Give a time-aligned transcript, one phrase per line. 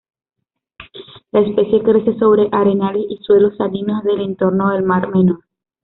[1.31, 5.41] La especie crece sobre arenales y suelos salinos del entorno del Mar Menor.